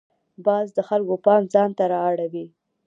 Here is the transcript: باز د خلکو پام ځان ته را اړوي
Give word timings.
باز 0.45 0.67
د 0.77 0.79
خلکو 0.89 1.15
پام 1.25 1.41
ځان 1.53 1.69
ته 1.77 1.83
را 1.91 1.99
اړوي 2.09 2.45